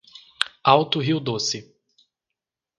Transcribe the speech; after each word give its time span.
Alto 0.63 0.97
Rio 0.99 1.19
Doce 1.19 1.77